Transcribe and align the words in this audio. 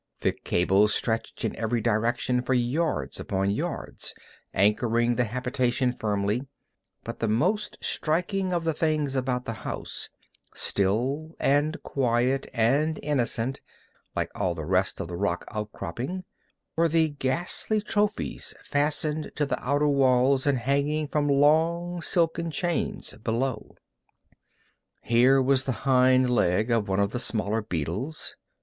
Thick 0.19 0.43
cables 0.43 0.95
stretched 0.95 1.45
in 1.45 1.55
every 1.57 1.79
direction 1.79 2.41
for 2.41 2.55
yards 2.55 3.19
upon 3.19 3.51
yards, 3.51 4.15
anchoring 4.51 5.13
the 5.15 5.25
habitation 5.25 5.93
firmly, 5.93 6.47
but 7.03 7.19
the 7.19 7.27
most 7.27 7.77
striking 7.81 8.51
of 8.51 8.63
the 8.63 8.73
things 8.73 9.15
about 9.15 9.45
the 9.45 9.53
house 9.61 10.09
still 10.55 11.35
and 11.39 11.83
quiet 11.83 12.47
and 12.51 12.99
innocent, 13.03 13.61
like 14.15 14.31
all 14.33 14.55
the 14.55 14.65
rest 14.65 14.99
of 14.99 15.07
the 15.07 15.15
rock 15.15 15.45
outcropping 15.51 16.23
were 16.75 16.87
the 16.87 17.09
ghastly 17.09 17.79
trophies 17.79 18.55
fastened 18.63 19.31
to 19.35 19.45
the 19.45 19.63
outer 19.63 19.87
walls 19.87 20.47
and 20.47 20.57
hanging 20.57 21.07
from 21.07 21.29
long 21.29 22.01
silken 22.01 22.49
chains 22.49 23.13
below. 23.23 23.75
Here 25.03 25.39
was 25.39 25.65
the 25.65 25.71
hind 25.85 26.31
leg 26.31 26.71
of 26.71 26.87
one 26.89 26.99
of 26.99 27.11
the 27.11 27.19
smaller 27.19 27.61
beetles. 27.61 28.35